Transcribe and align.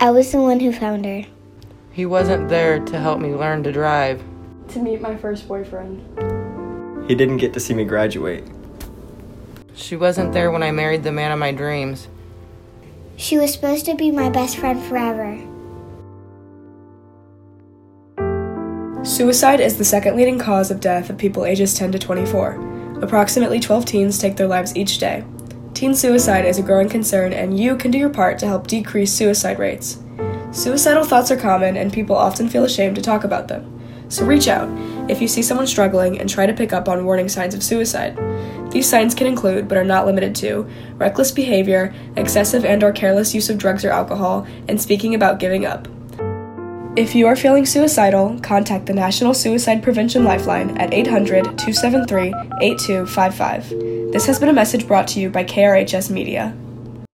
I 0.00 0.10
was 0.12 0.30
the 0.30 0.40
one 0.40 0.60
who 0.60 0.72
found 0.72 1.04
her. 1.04 1.24
He 1.90 2.06
wasn't 2.06 2.48
there 2.48 2.78
to 2.78 3.00
help 3.00 3.18
me 3.18 3.34
learn 3.34 3.64
to 3.64 3.72
drive. 3.72 4.22
To 4.68 4.78
meet 4.78 5.00
my 5.00 5.16
first 5.16 5.48
boyfriend. 5.48 5.98
He 7.08 7.16
didn't 7.16 7.38
get 7.38 7.52
to 7.54 7.60
see 7.60 7.74
me 7.74 7.84
graduate. 7.84 8.44
She 9.74 9.96
wasn't 9.96 10.32
there 10.32 10.52
when 10.52 10.62
I 10.62 10.70
married 10.70 11.02
the 11.02 11.10
man 11.10 11.32
of 11.32 11.40
my 11.40 11.50
dreams. 11.50 12.06
She 13.16 13.38
was 13.38 13.52
supposed 13.52 13.86
to 13.86 13.96
be 13.96 14.12
my 14.12 14.28
best 14.28 14.58
friend 14.58 14.80
forever. 14.84 15.36
Suicide 19.04 19.58
is 19.58 19.78
the 19.78 19.84
second 19.84 20.16
leading 20.16 20.38
cause 20.38 20.70
of 20.70 20.78
death 20.80 21.10
of 21.10 21.18
people 21.18 21.44
ages 21.44 21.74
10 21.74 21.90
to 21.90 21.98
24. 21.98 23.00
Approximately 23.02 23.58
12 23.58 23.84
teens 23.84 24.18
take 24.18 24.36
their 24.36 24.46
lives 24.46 24.76
each 24.76 24.98
day. 24.98 25.24
Teen 25.78 25.94
suicide 25.94 26.44
is 26.44 26.58
a 26.58 26.62
growing 26.62 26.88
concern, 26.88 27.32
and 27.32 27.56
you 27.56 27.76
can 27.76 27.92
do 27.92 27.98
your 27.98 28.08
part 28.10 28.36
to 28.40 28.48
help 28.48 28.66
decrease 28.66 29.12
suicide 29.12 29.60
rates. 29.60 30.00
Suicidal 30.50 31.04
thoughts 31.04 31.30
are 31.30 31.36
common, 31.36 31.76
and 31.76 31.92
people 31.92 32.16
often 32.16 32.48
feel 32.48 32.64
ashamed 32.64 32.96
to 32.96 33.00
talk 33.00 33.22
about 33.22 33.46
them. 33.46 33.80
So 34.08 34.26
reach 34.26 34.48
out 34.48 34.68
if 35.08 35.22
you 35.22 35.28
see 35.28 35.40
someone 35.40 35.68
struggling 35.68 36.18
and 36.18 36.28
try 36.28 36.46
to 36.46 36.52
pick 36.52 36.72
up 36.72 36.88
on 36.88 37.04
warning 37.04 37.28
signs 37.28 37.54
of 37.54 37.62
suicide. 37.62 38.18
These 38.72 38.88
signs 38.88 39.14
can 39.14 39.28
include, 39.28 39.68
but 39.68 39.78
are 39.78 39.84
not 39.84 40.04
limited 40.04 40.34
to, 40.42 40.68
reckless 40.96 41.30
behavior, 41.30 41.94
excessive 42.16 42.64
and 42.64 42.82
or 42.82 42.90
careless 42.90 43.32
use 43.32 43.48
of 43.48 43.58
drugs 43.58 43.84
or 43.84 43.90
alcohol, 43.90 44.48
and 44.66 44.82
speaking 44.82 45.14
about 45.14 45.38
giving 45.38 45.64
up. 45.64 45.86
If 46.98 47.14
you 47.14 47.28
are 47.28 47.36
feeling 47.36 47.64
suicidal, 47.64 48.40
contact 48.40 48.86
the 48.86 48.92
National 48.92 49.32
Suicide 49.32 49.84
Prevention 49.84 50.24
Lifeline 50.24 50.76
at 50.78 50.92
800 50.92 51.44
273 51.44 52.34
8255. 52.60 53.70
This 54.10 54.26
has 54.26 54.40
been 54.40 54.48
a 54.48 54.52
message 54.52 54.84
brought 54.84 55.06
to 55.08 55.20
you 55.20 55.30
by 55.30 55.44
KRHS 55.44 56.10
Media. 56.10 56.56